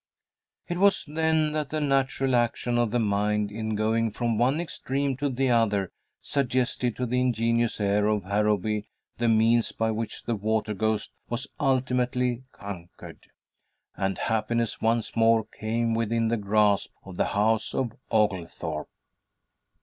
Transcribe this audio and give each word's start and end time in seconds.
It 0.67 0.79
was 0.79 1.05
then 1.05 1.51
that 1.51 1.69
the 1.69 1.79
natural 1.79 2.35
action 2.35 2.79
of 2.79 2.89
the 2.89 2.97
mind, 2.97 3.51
in 3.51 3.75
going 3.75 4.09
from 4.09 4.35
one 4.39 4.59
extreme 4.59 5.15
to 5.17 5.29
the 5.29 5.51
other, 5.51 5.91
suggested 6.23 6.95
to 6.95 7.05
the 7.05 7.21
ingenious 7.21 7.79
heir 7.79 8.07
of 8.07 8.23
Harrowby 8.23 8.87
the 9.19 9.27
means 9.27 9.71
by 9.71 9.91
which 9.91 10.23
the 10.23 10.35
water 10.35 10.73
ghost 10.73 11.11
was 11.29 11.45
ultimately 11.59 12.41
conquered, 12.51 13.27
and 13.95 14.17
happiness 14.17 14.81
once 14.81 15.15
more 15.15 15.43
came 15.45 15.93
within 15.93 16.29
the 16.29 16.35
grasp 16.37 16.91
of 17.05 17.17
the 17.17 17.25
house 17.37 17.75
of 17.75 17.91
Oglethorpe. 18.09 18.89